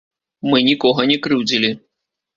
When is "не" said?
1.11-1.19